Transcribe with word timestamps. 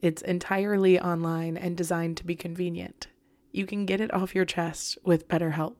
It's 0.00 0.22
entirely 0.22 1.00
online 1.00 1.56
and 1.56 1.76
designed 1.76 2.18
to 2.18 2.24
be 2.24 2.36
convenient. 2.36 3.08
You 3.50 3.66
can 3.66 3.84
get 3.84 4.00
it 4.00 4.14
off 4.14 4.32
your 4.32 4.44
chest 4.44 4.96
with 5.02 5.26
BetterHelp. 5.26 5.74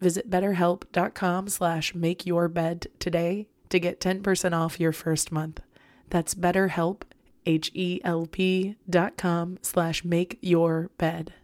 Visit 0.00 0.30
betterhelp.com 0.30 1.48
slash 1.48 1.92
makeyourbed 1.92 2.86
today 2.98 3.46
to 3.68 3.78
get 3.78 4.00
10% 4.00 4.56
off 4.56 4.80
your 4.80 4.92
first 4.92 5.30
month. 5.30 5.60
That's 6.08 6.34
betterhelp, 6.34 7.02
H-E-L-P 7.44 8.76
dot 8.88 9.18
com 9.18 9.58
slash 9.60 10.02
make 10.02 10.38
your 10.40 10.90
bed. 10.96 11.34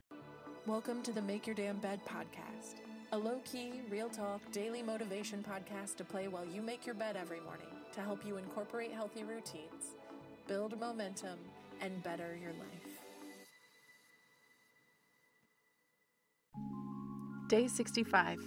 Welcome 0.67 1.03
to 1.03 1.13
the 1.13 1.21
Make 1.21 1.47
Your 1.47 1.55
Damn 1.55 1.77
Bed 1.77 2.01
podcast, 2.09 2.77
a 3.13 3.19
low 3.19 3.39
key, 3.45 3.83
real 3.91 4.09
talk, 4.09 4.41
daily 4.51 4.83
motivation 4.83 5.45
podcast 5.47 5.97
to 5.97 6.05
play 6.05 6.29
while 6.29 6.47
you 6.47 6.63
make 6.63 6.87
your 6.87 6.95
bed 6.95 7.19
every 7.21 7.41
morning 7.41 7.67
to 7.93 8.01
help 8.01 8.25
you 8.25 8.39
incorporate 8.39 8.93
healthy 8.93 9.25
routines, 9.25 9.97
build 10.49 10.81
momentum, 10.81 11.39
and 11.85 12.03
better 12.03 12.37
your 12.41 12.53
life. 12.53 12.85
Day 17.49 17.69
65. 17.69 18.39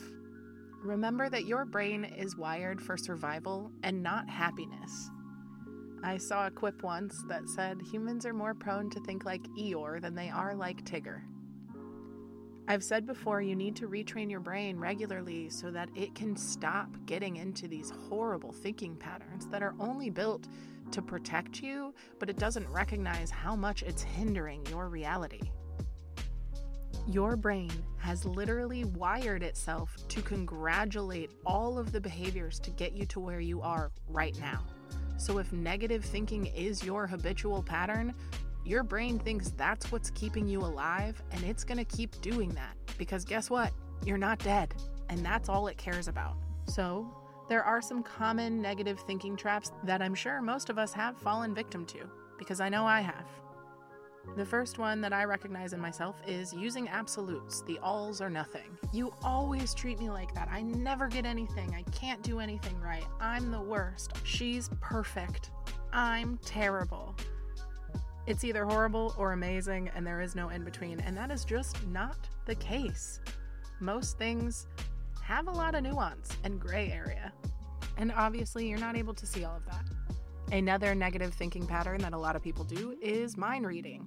Remember 0.83 1.29
that 1.29 1.45
your 1.45 1.63
brain 1.63 2.03
is 2.03 2.35
wired 2.35 2.81
for 2.81 2.97
survival 2.97 3.71
and 3.83 4.01
not 4.01 4.27
happiness. 4.27 5.11
I 6.03 6.17
saw 6.17 6.47
a 6.47 6.51
quip 6.51 6.81
once 6.81 7.23
that 7.27 7.47
said 7.49 7.81
humans 7.91 8.25
are 8.25 8.33
more 8.33 8.55
prone 8.55 8.89
to 8.89 8.99
think 9.01 9.23
like 9.23 9.43
Eeyore 9.59 10.01
than 10.01 10.15
they 10.15 10.29
are 10.29 10.55
like 10.55 10.83
Tigger. 10.83 11.21
I've 12.69 12.83
said 12.83 13.05
before, 13.05 13.41
you 13.41 13.55
need 13.55 13.78
to 13.78 13.88
retrain 13.88 14.29
your 14.29 14.41
brain 14.41 14.78
regularly 14.78 15.50
so 15.50 15.72
that 15.72 15.88
it 15.95 16.13
can 16.16 16.35
stop 16.35 16.89
getting 17.05 17.38
into 17.38 17.66
these 17.66 17.94
horrible 18.09 18.51
thinking 18.51 18.97
patterns 18.97 19.47
that 19.47 19.63
are 19.63 19.73
only 19.79 20.09
built 20.09 20.47
to 20.91 21.01
protect 21.01 21.61
you, 21.61 21.94
but 22.19 22.29
it 22.29 22.38
doesn't 22.38 22.67
recognize 22.69 23.31
how 23.31 23.55
much 23.55 23.83
it's 23.83 24.01
hindering 24.01 24.66
your 24.67 24.89
reality. 24.89 25.50
Your 27.07 27.38
brain 27.38 27.72
has 28.00 28.25
literally 28.25 28.84
wired 28.84 29.44
itself 29.44 29.95
to 30.09 30.22
congratulate 30.22 31.31
all 31.45 31.79
of 31.79 31.94
the 31.94 32.01
behaviors 32.01 32.59
to 32.59 32.69
get 32.72 32.91
you 32.91 33.05
to 33.05 33.22
where 33.22 33.39
you 33.39 33.61
are 33.61 33.91
right 34.09 34.38
now. 34.41 34.61
So, 35.16 35.38
if 35.38 35.53
negative 35.53 36.03
thinking 36.03 36.47
is 36.47 36.84
your 36.84 37.07
habitual 37.07 37.63
pattern, 37.63 38.13
your 38.67 38.83
brain 38.83 39.17
thinks 39.17 39.51
that's 39.51 39.91
what's 39.91 40.09
keeping 40.11 40.47
you 40.47 40.59
alive, 40.59 41.22
and 41.31 41.44
it's 41.44 41.63
gonna 41.63 41.85
keep 41.85 42.19
doing 42.22 42.50
that. 42.50 42.75
Because 42.97 43.23
guess 43.23 43.50
what? 43.50 43.72
You're 44.05 44.17
not 44.17 44.39
dead, 44.39 44.75
and 45.09 45.25
that's 45.25 45.47
all 45.47 45.67
it 45.67 45.78
cares 45.78 46.07
about. 46.07 46.35
So, 46.66 47.07
there 47.47 47.63
are 47.63 47.81
some 47.81 48.03
common 48.03 48.61
negative 48.61 49.00
thinking 49.07 49.38
traps 49.38 49.72
that 49.85 50.01
I'm 50.01 50.13
sure 50.13 50.41
most 50.41 50.69
of 50.69 50.78
us 50.78 50.91
have 50.91 51.17
fallen 51.17 51.55
victim 51.55 51.85
to, 51.85 52.09
because 52.38 52.59
I 52.59 52.67
know 52.67 52.85
I 52.85 53.00
have. 53.00 53.25
The 54.35 54.45
first 54.45 54.78
one 54.78 54.99
that 54.99 55.13
I 55.13 55.23
recognize 55.23 55.72
in 55.72 55.79
myself 55.79 56.17
is 56.28 56.51
using 56.51 56.89
absolutes, 56.89 57.61
the 57.61 57.79
alls 57.79 58.22
or 58.22 58.29
nothing. 58.29 58.78
You 58.91 59.13
always 59.23 59.73
treat 59.73 59.97
me 59.99 60.09
like 60.09 60.34
that. 60.35 60.49
I 60.51 60.61
never 60.61 61.07
get 61.07 61.25
anything. 61.25 61.73
I 61.73 61.84
can't 61.91 62.22
do 62.22 62.39
anything 62.41 62.78
right. 62.81 63.05
I'm 63.22 63.49
the 63.49 63.61
worst. 63.61 64.11
She's 64.25 64.69
perfect. 64.81 65.51
I'm 65.94 66.38
terrible. 66.44 67.16
It's 68.27 68.43
either 68.43 68.65
horrible 68.65 69.15
or 69.17 69.31
amazing, 69.31 69.89
and 69.95 70.05
there 70.05 70.19
is 70.19 70.35
no 70.35 70.49
in 70.49 70.65
between, 70.65 70.99
and 70.99 71.15
that 71.15 71.31
is 71.31 71.45
just 71.45 71.88
not 71.88 72.17
the 72.45 72.55
case. 72.55 73.21
Most 73.79 74.17
things 74.17 74.67
have 75.23 75.47
a 75.47 75.51
lot 75.51 75.75
of 75.75 75.83
nuance 75.83 76.35
and 76.43 76.59
gray 76.59 76.91
area, 76.91 77.31
and 77.97 78.11
obviously, 78.11 78.67
you're 78.67 78.79
not 78.79 78.97
able 78.97 79.13
to 79.13 79.25
see 79.25 79.45
all 79.45 79.55
of 79.55 79.66
that. 79.66 79.85
Another 80.51 80.93
negative 80.93 81.33
thinking 81.33 81.66
pattern 81.66 82.01
that 82.01 82.11
a 82.11 82.17
lot 82.17 82.35
of 82.35 82.43
people 82.43 82.66
do 82.66 82.97
is 83.01 83.37
mind 83.37 83.66
reading. 83.66 84.05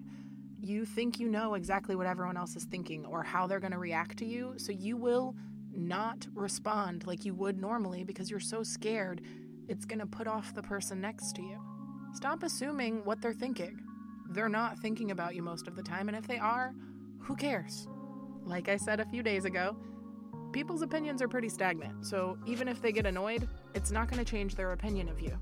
You 0.61 0.85
think 0.85 1.19
you 1.19 1.29
know 1.29 1.55
exactly 1.55 1.97
what 1.97 2.07
everyone 2.07 2.37
else 2.37 2.57
is 2.57 2.65
thinking 2.65 3.07
or 3.07 3.23
how 3.23 3.47
they're 3.47 3.59
going 3.59 3.73
to 3.73 3.79
react 3.79 4.19
to 4.19 4.27
you, 4.27 4.53
so 4.59 4.71
you 4.71 4.99
will 4.99 5.35
not 5.73 6.27
respond 6.35 7.07
like 7.07 7.25
you 7.25 7.33
would 7.35 7.59
normally 7.59 8.05
because 8.05 8.31
you're 8.31 8.39
so 8.39 8.63
scared 8.63 9.23
it's 9.69 9.87
going 9.87 10.01
to 10.01 10.07
put 10.07 10.27
off 10.27 10.55
the 10.55 10.63
person 10.63 11.01
next 11.01 11.37
to 11.37 11.43
you. 11.43 11.59
Stop 12.13 12.43
assuming 12.43 13.05
what 13.05 13.23
they're 13.23 13.33
thinking. 13.33 13.81
They're 14.31 14.49
not 14.49 14.79
thinking 14.79 15.11
about 15.11 15.35
you 15.35 15.43
most 15.43 15.67
of 15.67 15.75
the 15.75 15.83
time, 15.83 16.09
and 16.09 16.17
if 16.17 16.27
they 16.27 16.39
are, 16.39 16.73
who 17.19 17.35
cares? 17.35 17.89
Like 18.45 18.69
I 18.69 18.77
said 18.77 19.01
a 19.01 19.05
few 19.05 19.25
days 19.25 19.45
ago, 19.45 19.77
people's 20.53 20.83
opinions 20.83 21.21
are 21.21 21.29
pretty 21.29 21.49
stagnant, 21.49 22.07
so 22.07 22.39
even 22.47 22.69
if 22.69 22.81
they 22.81 22.93
get 22.93 23.07
annoyed, 23.07 23.49
it's 23.75 23.91
not 23.91 24.09
going 24.09 24.25
to 24.25 24.31
change 24.31 24.55
their 24.55 24.71
opinion 24.71 25.09
of 25.09 25.21
you. 25.21 25.37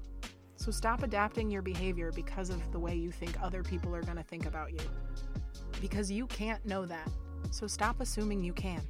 So 0.56 0.70
stop 0.70 1.02
adapting 1.02 1.50
your 1.50 1.62
behavior 1.62 2.11
because 2.12 2.49
of 2.49 2.73
the 2.73 2.79
way 2.79 2.94
you 2.94 3.12
think 3.12 3.40
other 3.43 3.62
people 3.62 3.94
are 3.94 4.02
going 4.02 4.17
to 4.17 4.23
think 4.23 4.46
about 4.46 4.73
you. 4.73 4.81
Because 5.81 6.11
you 6.11 6.26
can't 6.26 6.64
know 6.67 6.87
that, 6.87 7.08
so 7.50 7.67
stop 7.67 8.00
assuming 8.00 8.43
you 8.43 8.55
can. 8.55 8.82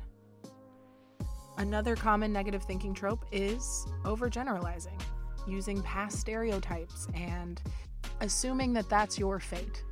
Another 1.58 1.96
common 1.96 2.32
negative 2.32 2.62
thinking 2.62 2.94
trope 2.94 3.24
is 3.32 3.84
overgeneralizing, 4.04 5.00
using 5.48 5.82
past 5.82 6.20
stereotypes 6.20 7.08
and 7.14 7.60
assuming 8.20 8.72
that 8.74 8.88
that's 8.88 9.18
your 9.18 9.40
fate. 9.40 9.84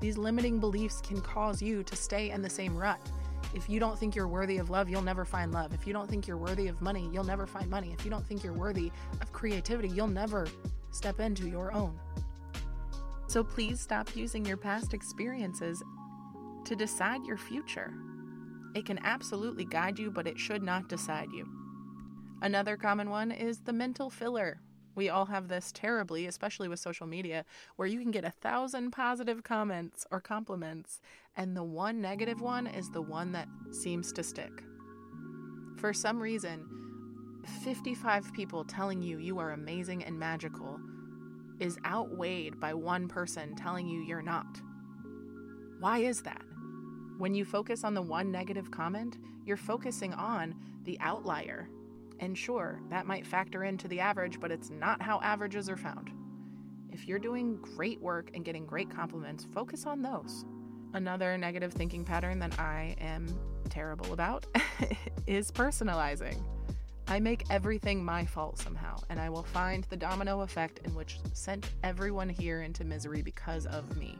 These 0.00 0.16
limiting 0.16 0.58
beliefs 0.58 1.00
can 1.00 1.20
cause 1.20 1.60
you 1.60 1.82
to 1.82 1.96
stay 1.96 2.30
in 2.30 2.42
the 2.42 2.50
same 2.50 2.76
rut. 2.76 3.00
If 3.54 3.68
you 3.68 3.80
don't 3.80 3.98
think 3.98 4.14
you're 4.14 4.28
worthy 4.28 4.58
of 4.58 4.70
love, 4.70 4.88
you'll 4.88 5.02
never 5.02 5.24
find 5.24 5.52
love. 5.52 5.74
If 5.74 5.86
you 5.86 5.92
don't 5.92 6.08
think 6.08 6.26
you're 6.26 6.36
worthy 6.36 6.68
of 6.68 6.80
money, 6.80 7.08
you'll 7.12 7.24
never 7.24 7.46
find 7.46 7.68
money. 7.68 7.92
If 7.92 8.04
you 8.04 8.10
don't 8.10 8.26
think 8.26 8.44
you're 8.44 8.52
worthy 8.52 8.92
of 9.20 9.32
creativity, 9.32 9.88
you'll 9.88 10.06
never 10.06 10.46
step 10.90 11.20
into 11.20 11.48
your 11.48 11.72
own. 11.72 11.98
So 13.26 13.44
please 13.44 13.80
stop 13.80 14.14
using 14.16 14.44
your 14.44 14.56
past 14.56 14.94
experiences 14.94 15.82
to 16.64 16.76
decide 16.76 17.24
your 17.24 17.36
future. 17.36 17.92
It 18.74 18.86
can 18.86 19.00
absolutely 19.04 19.64
guide 19.64 19.98
you, 19.98 20.10
but 20.10 20.26
it 20.26 20.38
should 20.38 20.62
not 20.62 20.88
decide 20.88 21.32
you. 21.32 21.48
Another 22.42 22.76
common 22.76 23.10
one 23.10 23.32
is 23.32 23.60
the 23.60 23.72
mental 23.72 24.10
filter. 24.10 24.60
We 25.00 25.08
all 25.08 25.24
have 25.24 25.48
this 25.48 25.72
terribly, 25.72 26.26
especially 26.26 26.68
with 26.68 26.78
social 26.78 27.06
media, 27.06 27.46
where 27.76 27.88
you 27.88 28.02
can 28.02 28.10
get 28.10 28.22
a 28.22 28.30
thousand 28.30 28.90
positive 28.90 29.42
comments 29.42 30.06
or 30.10 30.20
compliments, 30.20 31.00
and 31.34 31.56
the 31.56 31.64
one 31.64 32.02
negative 32.02 32.42
one 32.42 32.66
is 32.66 32.90
the 32.90 33.00
one 33.00 33.32
that 33.32 33.48
seems 33.70 34.12
to 34.12 34.22
stick. 34.22 34.62
For 35.78 35.94
some 35.94 36.22
reason, 36.22 37.40
55 37.64 38.30
people 38.34 38.62
telling 38.62 39.00
you 39.00 39.16
you 39.16 39.38
are 39.38 39.52
amazing 39.52 40.04
and 40.04 40.18
magical 40.18 40.78
is 41.60 41.78
outweighed 41.86 42.60
by 42.60 42.74
one 42.74 43.08
person 43.08 43.56
telling 43.56 43.88
you 43.88 44.02
you're 44.02 44.20
not. 44.20 44.60
Why 45.78 46.00
is 46.00 46.20
that? 46.24 46.42
When 47.16 47.34
you 47.34 47.46
focus 47.46 47.84
on 47.84 47.94
the 47.94 48.02
one 48.02 48.30
negative 48.30 48.70
comment, 48.70 49.16
you're 49.46 49.56
focusing 49.56 50.12
on 50.12 50.54
the 50.84 50.98
outlier. 51.00 51.70
And 52.20 52.36
sure, 52.36 52.80
that 52.90 53.06
might 53.06 53.26
factor 53.26 53.64
into 53.64 53.88
the 53.88 54.00
average, 54.00 54.38
but 54.38 54.52
it's 54.52 54.70
not 54.70 55.00
how 55.00 55.20
averages 55.22 55.68
are 55.70 55.76
found. 55.76 56.10
If 56.90 57.08
you're 57.08 57.18
doing 57.18 57.56
great 57.56 58.00
work 58.00 58.30
and 58.34 58.44
getting 58.44 58.66
great 58.66 58.90
compliments, 58.90 59.46
focus 59.52 59.86
on 59.86 60.02
those. 60.02 60.44
Another 60.92 61.38
negative 61.38 61.72
thinking 61.72 62.04
pattern 62.04 62.38
that 62.40 62.58
I 62.60 62.94
am 63.00 63.26
terrible 63.70 64.12
about 64.12 64.46
is 65.26 65.50
personalizing. 65.50 66.42
I 67.08 67.20
make 67.20 67.44
everything 67.48 68.04
my 68.04 68.26
fault 68.26 68.58
somehow, 68.58 68.96
and 69.08 69.18
I 69.18 69.30
will 69.30 69.42
find 69.42 69.84
the 69.84 69.96
domino 69.96 70.42
effect 70.42 70.80
in 70.84 70.94
which 70.94 71.18
sent 71.32 71.70
everyone 71.82 72.28
here 72.28 72.62
into 72.62 72.84
misery 72.84 73.22
because 73.22 73.66
of 73.66 73.96
me. 73.96 74.18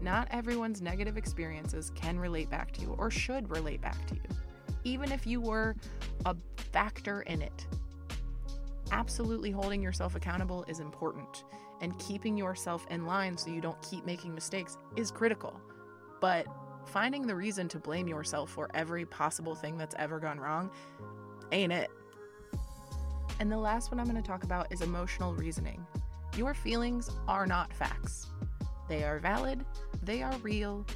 Not 0.00 0.28
everyone's 0.30 0.82
negative 0.82 1.16
experiences 1.16 1.92
can 1.94 2.18
relate 2.18 2.50
back 2.50 2.72
to 2.72 2.82
you 2.82 2.94
or 2.98 3.10
should 3.10 3.48
relate 3.50 3.80
back 3.80 4.06
to 4.08 4.14
you, 4.16 4.20
even 4.84 5.12
if 5.12 5.26
you 5.26 5.40
were 5.40 5.76
a 6.26 6.36
factor 6.56 7.22
in 7.22 7.42
it. 7.42 7.66
Absolutely 8.90 9.50
holding 9.50 9.82
yourself 9.82 10.14
accountable 10.14 10.64
is 10.68 10.80
important, 10.80 11.44
and 11.80 11.98
keeping 11.98 12.36
yourself 12.36 12.86
in 12.90 13.06
line 13.06 13.36
so 13.36 13.50
you 13.50 13.60
don't 13.60 13.80
keep 13.82 14.04
making 14.04 14.34
mistakes 14.34 14.76
is 14.96 15.10
critical. 15.10 15.60
But 16.20 16.46
finding 16.86 17.26
the 17.26 17.34
reason 17.34 17.68
to 17.68 17.78
blame 17.78 18.08
yourself 18.08 18.50
for 18.50 18.68
every 18.74 19.06
possible 19.06 19.54
thing 19.54 19.78
that's 19.78 19.94
ever 19.98 20.18
gone 20.18 20.38
wrong 20.38 20.70
ain't 21.52 21.72
it? 21.72 21.90
And 23.38 23.52
the 23.52 23.58
last 23.58 23.90
one 23.90 24.00
I'm 24.00 24.08
going 24.08 24.20
to 24.20 24.26
talk 24.26 24.44
about 24.44 24.72
is 24.72 24.80
emotional 24.80 25.34
reasoning. 25.34 25.86
Your 26.36 26.54
feelings 26.54 27.10
are 27.28 27.46
not 27.46 27.72
facts. 27.72 28.28
They 28.88 29.04
are 29.04 29.18
valid, 29.18 29.64
they 30.02 30.22
are 30.22 30.36
real, 30.38 30.86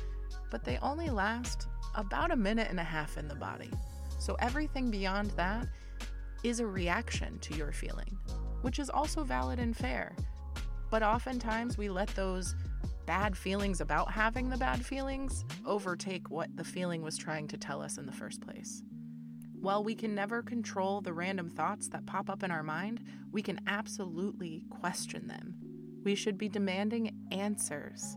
but 0.51 0.65
they 0.65 0.79
only 0.79 1.11
last 1.11 1.69
about 1.97 2.31
a 2.31 2.37
minute 2.37 2.69
and 2.71 2.79
a 2.79 2.85
half 2.85 3.19
in 3.19 3.27
the 3.27 3.35
body. 3.35 3.71
So 4.19 4.37
everything 4.39 4.91
beyond 4.91 5.31
that 5.33 5.67
is 6.45 6.61
a 6.61 6.67
reaction 6.67 7.39
to 7.41 7.55
your 7.55 7.73
feeling, 7.73 8.17
which 8.63 8.79
is 8.79 8.91
also 8.91 9.25
valid 9.25 9.59
and 9.59 9.77
fair. 9.77 10.15
But 10.91 11.03
oftentimes 11.03 11.77
we 11.77 11.89
let 11.89 12.09
those 12.11 12.55
bad 13.07 13.37
feelings 13.37 13.81
about 13.81 14.11
having 14.11 14.49
the 14.49 14.57
bad 14.57 14.85
feelings 14.85 15.45
overtake 15.65 16.31
what 16.31 16.55
the 16.57 16.65
feeling 16.65 17.03
was 17.03 17.17
trying 17.17 17.49
to 17.49 17.57
tell 17.57 17.83
us 17.83 17.99
in 17.99 18.07
the 18.07 18.13
first 18.13 18.41
place. 18.41 18.83
While 19.61 19.83
we 19.83 19.95
can 19.95 20.15
never 20.15 20.43
control 20.43 21.01
the 21.01 21.13
random 21.13 21.49
thoughts 21.49 21.89
that 21.89 22.07
pop 22.07 22.29
up 22.29 22.43
in 22.43 22.51
our 22.51 22.63
mind, 22.63 23.03
we 23.33 23.43
can 23.43 23.61
absolutely 23.67 24.65
question 24.71 25.27
them. 25.27 25.55
We 26.05 26.15
should 26.15 26.39
be 26.39 26.49
demanding 26.49 27.17
answers. 27.33 28.17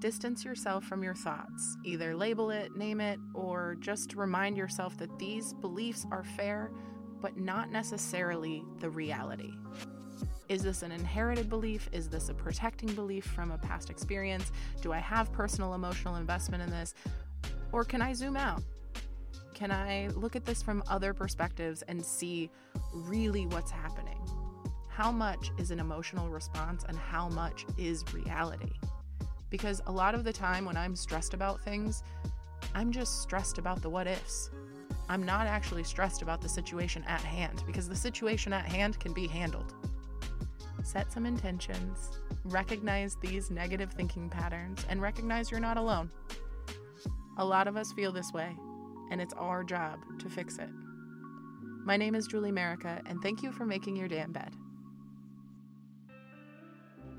Distance 0.00 0.44
yourself 0.44 0.84
from 0.84 1.02
your 1.02 1.14
thoughts. 1.14 1.76
Either 1.84 2.14
label 2.14 2.50
it, 2.50 2.76
name 2.76 3.00
it, 3.00 3.18
or 3.34 3.76
just 3.80 4.14
remind 4.14 4.56
yourself 4.56 4.96
that 4.98 5.18
these 5.18 5.52
beliefs 5.54 6.06
are 6.12 6.22
fair, 6.22 6.70
but 7.20 7.36
not 7.36 7.72
necessarily 7.72 8.62
the 8.78 8.88
reality. 8.88 9.50
Is 10.48 10.62
this 10.62 10.82
an 10.82 10.92
inherited 10.92 11.50
belief? 11.50 11.88
Is 11.92 12.08
this 12.08 12.28
a 12.28 12.34
protecting 12.34 12.94
belief 12.94 13.24
from 13.24 13.50
a 13.50 13.58
past 13.58 13.90
experience? 13.90 14.52
Do 14.80 14.92
I 14.92 14.98
have 14.98 15.32
personal 15.32 15.74
emotional 15.74 16.14
investment 16.14 16.62
in 16.62 16.70
this? 16.70 16.94
Or 17.72 17.82
can 17.82 18.00
I 18.00 18.12
zoom 18.12 18.36
out? 18.36 18.62
Can 19.52 19.72
I 19.72 20.08
look 20.14 20.36
at 20.36 20.44
this 20.44 20.62
from 20.62 20.84
other 20.86 21.12
perspectives 21.12 21.82
and 21.82 22.04
see 22.04 22.50
really 22.92 23.46
what's 23.46 23.72
happening? 23.72 24.20
How 24.88 25.10
much 25.10 25.50
is 25.58 25.72
an 25.72 25.80
emotional 25.80 26.28
response 26.28 26.84
and 26.88 26.96
how 26.96 27.28
much 27.28 27.66
is 27.76 28.04
reality? 28.14 28.78
Because 29.50 29.80
a 29.86 29.92
lot 29.92 30.14
of 30.14 30.24
the 30.24 30.32
time 30.32 30.64
when 30.64 30.76
I'm 30.76 30.94
stressed 30.94 31.34
about 31.34 31.60
things, 31.62 32.02
I'm 32.74 32.92
just 32.92 33.22
stressed 33.22 33.58
about 33.58 33.82
the 33.82 33.90
what 33.90 34.06
ifs. 34.06 34.50
I'm 35.08 35.22
not 35.22 35.46
actually 35.46 35.84
stressed 35.84 36.20
about 36.20 36.42
the 36.42 36.48
situation 36.48 37.02
at 37.06 37.20
hand 37.22 37.64
because 37.66 37.88
the 37.88 37.96
situation 37.96 38.52
at 38.52 38.66
hand 38.66 39.00
can 39.00 39.12
be 39.14 39.26
handled. 39.26 39.74
Set 40.84 41.10
some 41.10 41.26
intentions, 41.26 42.18
recognize 42.44 43.16
these 43.16 43.50
negative 43.50 43.92
thinking 43.92 44.28
patterns, 44.28 44.84
and 44.88 45.00
recognize 45.00 45.50
you're 45.50 45.60
not 45.60 45.76
alone. 45.76 46.10
A 47.38 47.44
lot 47.44 47.68
of 47.68 47.76
us 47.76 47.92
feel 47.92 48.12
this 48.12 48.32
way, 48.32 48.54
and 49.10 49.20
it's 49.20 49.34
our 49.34 49.64
job 49.64 49.98
to 50.18 50.28
fix 50.28 50.58
it. 50.58 50.68
My 51.84 51.96
name 51.96 52.14
is 52.14 52.26
Julie 52.26 52.52
Merica, 52.52 53.00
and 53.06 53.22
thank 53.22 53.42
you 53.42 53.50
for 53.52 53.64
making 53.64 53.96
your 53.96 54.08
damn 54.08 54.32
bed. 54.32 54.54